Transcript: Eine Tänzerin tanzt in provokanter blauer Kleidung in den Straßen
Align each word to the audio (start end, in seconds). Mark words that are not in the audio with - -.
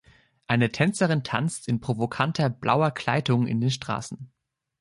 Eine 0.47 0.71
Tänzerin 0.71 1.23
tanzt 1.23 1.67
in 1.67 1.79
provokanter 1.79 2.49
blauer 2.49 2.89
Kleidung 2.89 3.45
in 3.45 3.61
den 3.61 3.69
Straßen 3.69 4.31